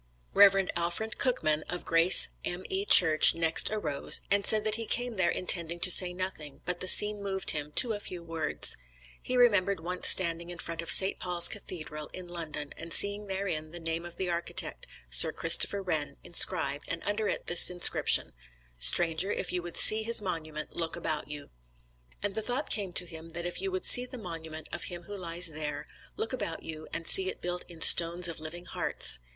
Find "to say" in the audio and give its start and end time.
5.81-6.11